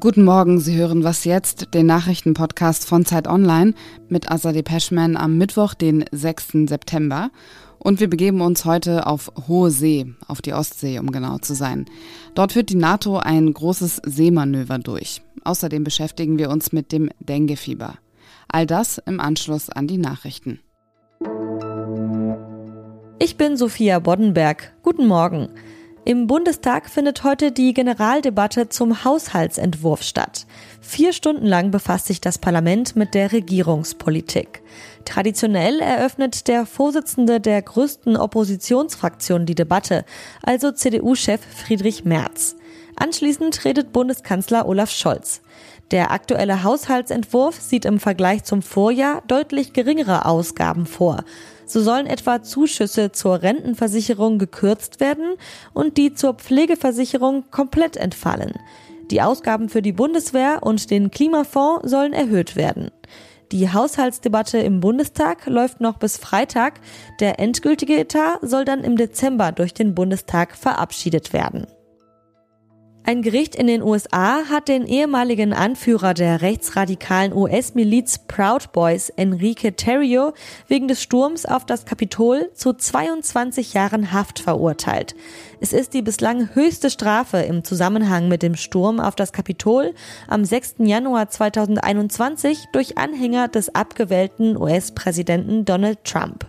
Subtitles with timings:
[0.00, 3.74] Guten Morgen, Sie hören Was jetzt, den Nachrichtenpodcast von Zeit Online
[4.08, 6.66] mit Azadeh Peschman am Mittwoch, den 6.
[6.68, 7.30] September.
[7.78, 11.84] Und wir begeben uns heute auf hohe See, auf die Ostsee, um genau zu sein.
[12.34, 15.22] Dort führt die NATO ein großes Seemanöver durch.
[15.44, 17.94] Außerdem beschäftigen wir uns mit dem Dengue-Fieber.
[18.48, 20.58] All das im Anschluss an die Nachrichten.
[23.20, 24.72] Ich bin Sophia Boddenberg.
[24.82, 25.48] Guten Morgen.
[26.04, 30.46] Im Bundestag findet heute die Generaldebatte zum Haushaltsentwurf statt.
[30.80, 34.62] Vier Stunden lang befasst sich das Parlament mit der Regierungspolitik.
[35.04, 40.04] Traditionell eröffnet der Vorsitzende der größten Oppositionsfraktion die Debatte,
[40.42, 42.56] also CDU-Chef Friedrich Merz.
[42.96, 45.40] Anschließend redet Bundeskanzler Olaf Scholz.
[45.90, 51.24] Der aktuelle Haushaltsentwurf sieht im Vergleich zum Vorjahr deutlich geringere Ausgaben vor.
[51.66, 55.34] So sollen etwa Zuschüsse zur Rentenversicherung gekürzt werden
[55.72, 58.52] und die zur Pflegeversicherung komplett entfallen.
[59.10, 62.90] Die Ausgaben für die Bundeswehr und den Klimafonds sollen erhöht werden.
[63.52, 66.80] Die Haushaltsdebatte im Bundestag läuft noch bis Freitag.
[67.20, 71.66] Der endgültige Etat soll dann im Dezember durch den Bundestag verabschiedet werden.
[73.06, 79.76] Ein Gericht in den USA hat den ehemaligen Anführer der rechtsradikalen US-Miliz Proud Boys, Enrique
[79.76, 80.32] Terrio,
[80.68, 85.14] wegen des Sturms auf das Kapitol zu 22 Jahren Haft verurteilt.
[85.60, 89.92] Es ist die bislang höchste Strafe im Zusammenhang mit dem Sturm auf das Kapitol
[90.26, 90.76] am 6.
[90.78, 96.46] Januar 2021 durch Anhänger des abgewählten US-Präsidenten Donald Trump.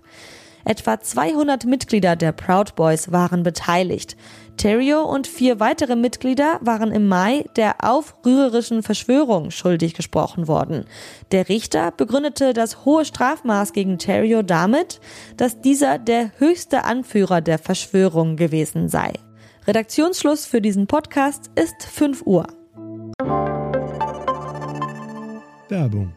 [0.68, 4.18] Etwa 200 Mitglieder der Proud Boys waren beteiligt.
[4.58, 10.86] Terrio und vier weitere Mitglieder waren im Mai der aufrührerischen Verschwörung schuldig gesprochen worden.
[11.32, 15.00] Der Richter begründete das hohe Strafmaß gegen Terrio damit,
[15.38, 19.14] dass dieser der höchste Anführer der Verschwörung gewesen sei.
[19.68, 22.48] Redaktionsschluss für diesen Podcast ist 5 Uhr.
[25.70, 26.14] Werbung.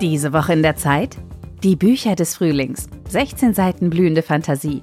[0.00, 1.16] Diese Woche in der Zeit?
[1.62, 2.88] Die Bücher des Frühlings.
[3.08, 4.82] 16 Seiten blühende Fantasie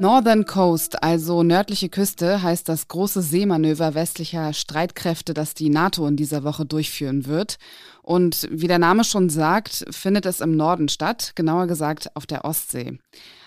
[0.00, 6.16] Northern Coast, also nördliche Küste, heißt das große Seemanöver westlicher Streitkräfte, das die NATO in
[6.16, 7.58] dieser Woche durchführen wird.
[8.00, 12.46] Und wie der Name schon sagt, findet es im Norden statt, genauer gesagt auf der
[12.46, 12.98] Ostsee.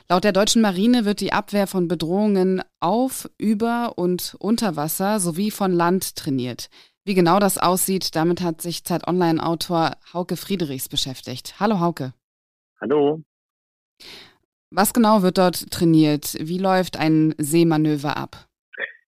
[0.08, 5.50] Laut der deutschen Marine wird die Abwehr von Bedrohungen auf, über und unter Wasser sowie
[5.50, 6.70] von Land trainiert.
[7.04, 11.56] Wie genau das aussieht, damit hat sich Zeit Online-Autor Hauke Friedrichs beschäftigt.
[11.60, 12.14] Hallo Hauke.
[12.80, 13.24] Hallo.
[14.76, 16.34] Was genau wird dort trainiert?
[16.40, 18.48] Wie läuft ein Seemanöver ab?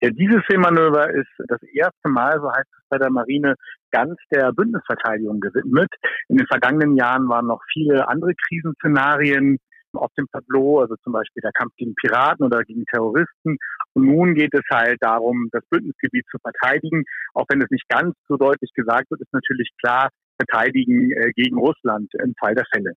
[0.01, 3.53] Ja, dieses Seemanöver ist das erste Mal, so heißt es bei der Marine,
[3.91, 5.93] ganz der Bündnisverteidigung gewidmet.
[6.29, 9.59] In den vergangenen Jahren waren noch viele andere Krisenszenarien
[9.93, 13.57] auf dem Tableau, also zum Beispiel der Kampf gegen Piraten oder gegen Terroristen.
[13.93, 17.03] Und nun geht es halt darum, das Bündnisgebiet zu verteidigen.
[17.35, 21.59] Auch wenn es nicht ganz so deutlich gesagt wird, ist natürlich klar, verteidigen äh, gegen
[21.59, 22.93] Russland im Fall der Fälle.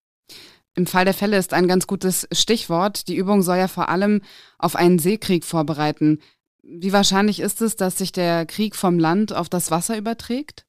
[0.76, 3.08] Im Fall der Fälle ist ein ganz gutes Stichwort.
[3.08, 4.22] Die Übung soll ja vor allem
[4.58, 6.18] auf einen Seekrieg vorbereiten.
[6.62, 10.64] Wie wahrscheinlich ist es, dass sich der Krieg vom Land auf das Wasser überträgt?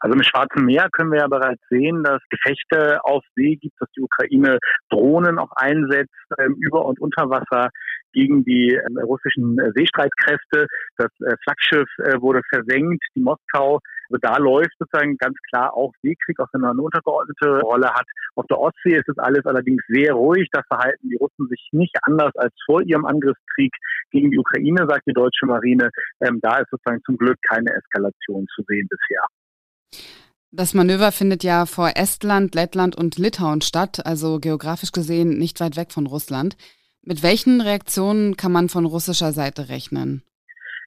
[0.00, 3.88] Also im Schwarzen Meer können wir ja bereits sehen, dass Gefechte auf See gibt, dass
[3.96, 4.58] die Ukraine
[4.90, 7.70] Drohnen auch einsetzt, ähm, über und unter Wasser
[8.12, 10.66] gegen die äh, russischen äh, Seestreitkräfte.
[10.96, 13.80] Das äh, Flaggschiff äh, wurde versenkt, die Moskau.
[14.08, 18.06] Also da läuft sozusagen ganz klar auch Seekrieg, auch wenn er eine untergeordnete Rolle hat.
[18.34, 20.48] Auf der Ostsee ist es alles allerdings sehr ruhig.
[20.52, 23.72] Da verhalten die Russen sich nicht anders als vor ihrem Angriffskrieg
[24.10, 25.90] gegen die Ukraine, sagt die deutsche Marine.
[26.20, 29.22] Ähm, da ist sozusagen zum Glück keine Eskalation zu sehen bisher.
[30.52, 35.76] Das Manöver findet ja vor Estland, Lettland und Litauen statt, also geografisch gesehen nicht weit
[35.76, 36.56] weg von Russland.
[37.02, 40.22] Mit welchen Reaktionen kann man von russischer Seite rechnen?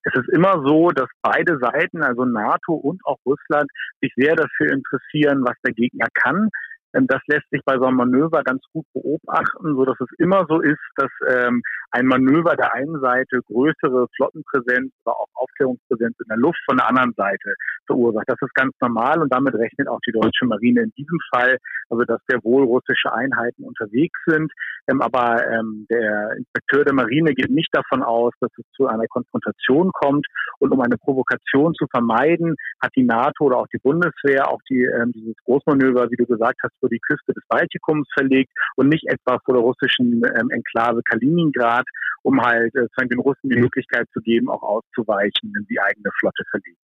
[0.04, 3.70] Es ist immer so, dass beide Seiten, also NATO und auch Russland,
[4.02, 6.50] sich sehr dafür interessieren, was der Gegner kann.
[6.94, 10.46] Ähm, das lässt sich bei so einem Manöver ganz gut beobachten, so dass es immer
[10.48, 16.28] so ist, dass ähm, ein Manöver der einen Seite größere Flottenpräsenz oder auch Aufklärungspräsenz in
[16.30, 17.56] der Luft von der anderen Seite
[17.88, 18.26] verursacht.
[18.28, 21.58] Das ist ganz normal und damit rechnet auch die deutsche Marine in diesem Fall,
[21.90, 24.52] also dass sehr wohl russische Einheiten unterwegs sind.
[24.88, 29.08] Ähm, aber ähm, der Inspekteur der Marine geht nicht davon aus, dass es zu einer
[29.08, 30.28] Konfrontation kommt.
[30.60, 34.84] Und um eine Provokation zu vermeiden, hat die NATO oder auch die Bundeswehr auch die,
[34.84, 39.06] ähm, dieses Großmanöver, wie du gesagt hast, vor die Küste des Baltikums verlegt und nicht
[39.08, 41.86] etwa vor der russischen ähm, Enklave Kaliningrad,
[42.24, 46.44] um halt äh, den Russen die Möglichkeit zu geben, auch auszuweichen, wenn sie eigene Flotte
[46.50, 46.78] verlegt.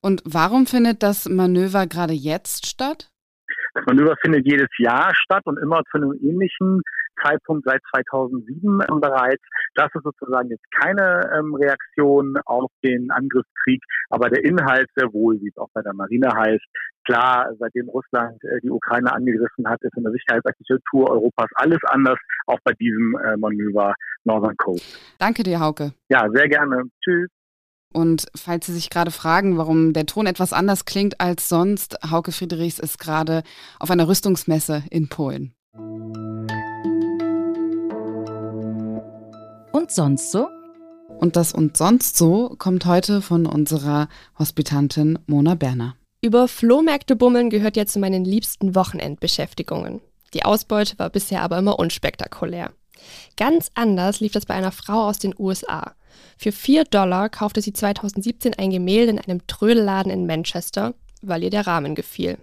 [0.00, 3.09] Und warum findet das Manöver gerade jetzt statt?
[3.74, 6.82] Das Manöver findet jedes Jahr statt und immer zu einem ähnlichen
[7.22, 9.42] Zeitpunkt seit 2007 bereits.
[9.74, 15.40] Das ist sozusagen jetzt keine ähm, Reaktion auf den Angriffskrieg, aber der Inhalt sehr wohl,
[15.40, 16.64] wie es auch bei der Marine heißt.
[17.04, 22.18] Klar, seitdem Russland äh, die Ukraine angegriffen hat, ist in der Sicherheitsarchitektur Europas alles anders,
[22.46, 23.94] auch bei diesem äh, Manöver
[24.24, 25.16] Northern Coast.
[25.18, 25.92] Danke dir, Hauke.
[26.08, 26.84] Ja, sehr gerne.
[27.02, 27.28] Tschüss.
[27.92, 32.30] Und falls Sie sich gerade fragen, warum der Ton etwas anders klingt als sonst, Hauke
[32.30, 33.42] Friedrichs ist gerade
[33.80, 35.52] auf einer Rüstungsmesse in Polen.
[39.72, 40.48] Und sonst so?
[41.18, 44.08] Und das und sonst so kommt heute von unserer
[44.38, 45.96] Hospitantin Mona Berner.
[46.22, 50.00] Über Flohmärkte bummeln gehört ja zu meinen liebsten Wochenendbeschäftigungen.
[50.32, 52.70] Die Ausbeute war bisher aber immer unspektakulär.
[53.36, 55.94] Ganz anders lief das bei einer Frau aus den USA.
[56.36, 61.50] Für 4 Dollar kaufte sie 2017 ein Gemälde in einem Trödelladen in Manchester, weil ihr
[61.50, 62.38] der Rahmen gefiel.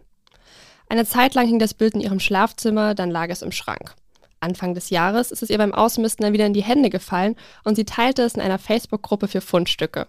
[0.90, 3.96] Eine Zeit lang hing das Bild in ihrem Schlafzimmer, dann lag es im Schrank.
[4.40, 7.76] Anfang des Jahres ist es ihr beim Ausmisten dann wieder in die Hände gefallen und
[7.76, 10.08] sie teilte es in einer Facebook-Gruppe für Fundstücke.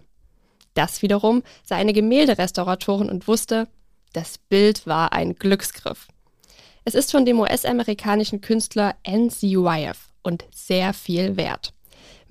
[0.75, 3.67] Das wiederum sah eine Gemälderestauratorin und wusste,
[4.13, 6.07] das Bild war ein Glücksgriff.
[6.85, 9.57] Es ist von dem US-amerikanischen Künstler N.C.
[9.57, 11.73] Wyeth und sehr viel wert.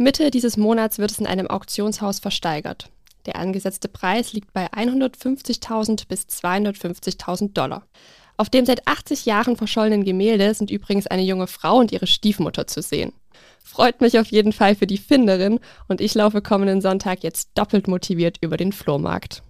[0.01, 2.89] Mitte dieses Monats wird es in einem Auktionshaus versteigert.
[3.27, 7.83] Der angesetzte Preis liegt bei 150.000 bis 250.000 Dollar.
[8.37, 12.69] Auf dem seit 80 Jahren verschollenen Gemälde sind übrigens eine junge Frau und ihre Stiefmutter
[12.69, 13.13] zu sehen.
[13.65, 15.59] Freut mich auf jeden Fall für die Finderin
[15.89, 19.43] und ich laufe kommenden Sonntag jetzt doppelt motiviert über den Flohmarkt.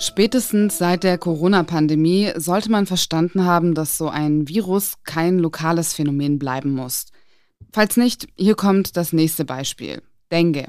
[0.00, 6.38] Spätestens seit der Corona-Pandemie sollte man verstanden haben, dass so ein Virus kein lokales Phänomen
[6.38, 7.06] bleiben muss.
[7.72, 10.00] Falls nicht, hier kommt das nächste Beispiel.
[10.30, 10.68] Dengue.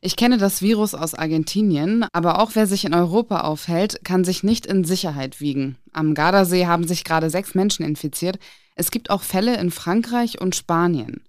[0.00, 4.44] Ich kenne das Virus aus Argentinien, aber auch wer sich in Europa aufhält, kann sich
[4.44, 5.76] nicht in Sicherheit wiegen.
[5.92, 8.38] Am Gardasee haben sich gerade sechs Menschen infiziert.
[8.76, 11.24] Es gibt auch Fälle in Frankreich und Spanien.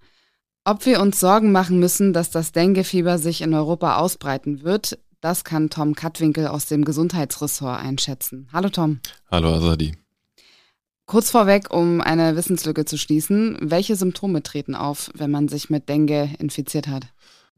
[0.63, 5.43] Ob wir uns Sorgen machen müssen, dass das Dengue-Fieber sich in Europa ausbreiten wird, das
[5.43, 8.49] kann Tom Kattwinkel aus dem Gesundheitsressort einschätzen.
[8.51, 8.99] Hallo Tom.
[9.29, 9.95] Hallo Asadi.
[11.05, 15.89] Kurz vorweg, um eine Wissenslücke zu schließen, welche Symptome treten auf, wenn man sich mit
[15.89, 17.07] Dengue infiziert hat?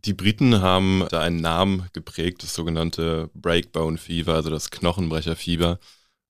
[0.06, 5.80] Die Briten haben da einen Namen geprägt, das sogenannte Breakbone Fever, also das Knochenbrecherfieber,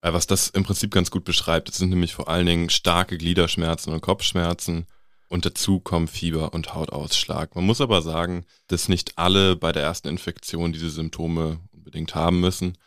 [0.02, 1.70] äh, was das im Prinzip ganz gut beschreibt.
[1.70, 4.86] Es sind nämlich vor allen Dingen starke Gliederschmerzen und Kopfschmerzen,
[5.34, 7.56] und dazu kommen Fieber und Hautausschlag.
[7.56, 12.40] Man muss aber sagen, dass nicht alle bei der ersten Infektion diese Symptome unbedingt haben
[12.40, 12.78] müssen.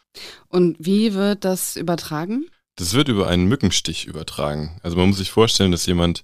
[0.47, 2.47] Und wie wird das übertragen?
[2.77, 4.79] Das wird über einen Mückenstich übertragen.
[4.85, 6.23] Also man muss sich vorstellen, dass jemand,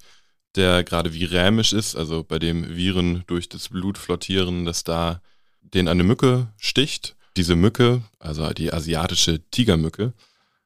[0.55, 5.21] der gerade virämisch ist, also bei dem Viren durch das Blut flottieren, dass da
[5.61, 7.17] den eine Mücke sticht.
[7.37, 10.13] Diese Mücke, also die asiatische Tigermücke,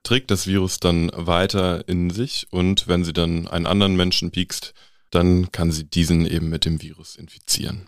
[0.03, 4.75] trägt das Virus dann weiter in sich und wenn sie dann einen anderen Menschen piekst,
[5.11, 7.87] dann kann sie diesen eben mit dem Virus infizieren.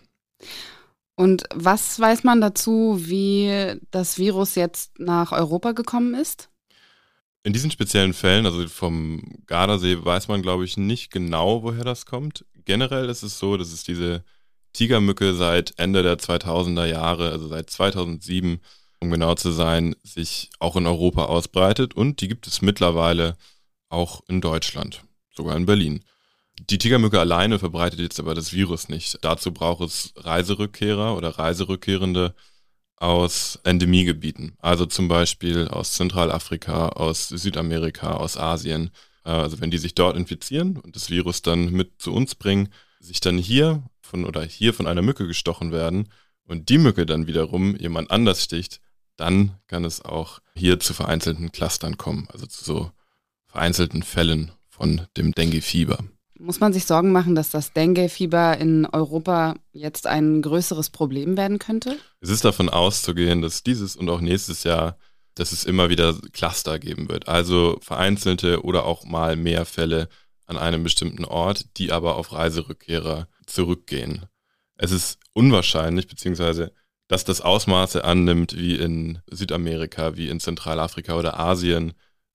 [1.15, 6.49] Und was weiß man dazu, wie das Virus jetzt nach Europa gekommen ist?
[7.43, 12.05] In diesen speziellen Fällen, also vom Gardasee, weiß man, glaube ich, nicht genau, woher das
[12.05, 12.45] kommt.
[12.65, 14.23] Generell ist es so, dass es diese
[14.73, 18.59] Tigermücke seit Ende der 2000er Jahre, also seit 2007,
[19.01, 23.35] um genau zu sein, sich auch in Europa ausbreitet und die gibt es mittlerweile
[23.89, 25.03] auch in Deutschland,
[25.35, 26.03] sogar in Berlin.
[26.59, 29.17] Die Tigermücke alleine verbreitet jetzt aber das Virus nicht.
[29.21, 32.35] Dazu braucht es Reiserückkehrer oder Reiserückkehrende
[32.97, 34.55] aus Endemiegebieten.
[34.59, 38.91] Also zum Beispiel aus Zentralafrika, aus Südamerika, aus Asien.
[39.23, 42.69] Äh, also wenn die sich dort infizieren und das Virus dann mit zu uns bringen,
[42.99, 46.09] sich dann hier von oder hier von einer Mücke gestochen werden
[46.43, 48.81] und die Mücke dann wiederum jemand anders sticht,
[49.15, 52.91] dann kann es auch hier zu vereinzelten Clustern kommen, also zu so
[53.47, 55.99] vereinzelten Fällen von dem Dengue-Fieber.
[56.39, 61.59] Muss man sich Sorgen machen, dass das Dengue-Fieber in Europa jetzt ein größeres Problem werden
[61.59, 61.97] könnte?
[62.21, 64.97] Es ist davon auszugehen, dass dieses und auch nächstes Jahr
[65.39, 67.29] dass es immer wieder Cluster geben wird.
[67.29, 70.09] Also vereinzelte oder auch mal mehr Fälle
[70.45, 74.25] an einem bestimmten Ort, die aber auf Reiserückkehrer zurückgehen.
[74.75, 76.73] Es ist unwahrscheinlich, beziehungsweise
[77.07, 81.93] dass das Ausmaße annimmt wie in Südamerika, wie in Zentralafrika oder Asien,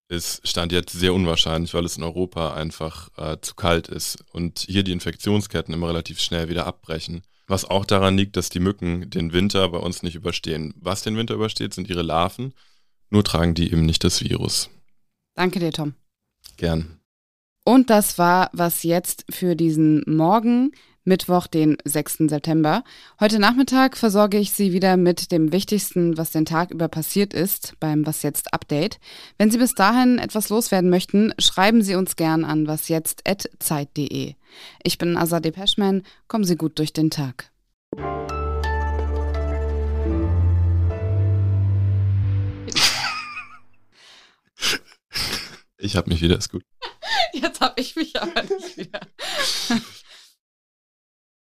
[0.08, 4.60] ist Stand jetzt sehr unwahrscheinlich, weil es in Europa einfach äh, zu kalt ist und
[4.60, 7.22] hier die Infektionsketten immer relativ schnell wieder abbrechen.
[7.46, 10.74] Was auch daran liegt, dass die Mücken den Winter bei uns nicht überstehen.
[10.78, 12.54] Was den Winter übersteht, sind ihre Larven,
[13.10, 14.70] nur tragen die eben nicht das Virus.
[15.34, 15.94] Danke dir, Tom.
[16.56, 17.00] Gern.
[17.64, 20.72] Und das war was jetzt für diesen Morgen.
[21.04, 22.28] Mittwoch, den 6.
[22.30, 22.82] September.
[23.20, 27.74] Heute Nachmittag versorge ich Sie wieder mit dem Wichtigsten, was den Tag über passiert ist,
[27.78, 28.98] beim Was jetzt Update.
[29.36, 34.34] Wenn Sie bis dahin etwas loswerden möchten, schreiben Sie uns gern an wasjetzt.zeit.de.
[34.82, 36.02] Ich bin Azadeh Peschman.
[36.26, 37.50] Kommen Sie gut durch den Tag.
[45.76, 46.64] Ich hab mich wieder, ist gut.
[47.34, 49.00] Jetzt hab ich mich aber nicht wieder.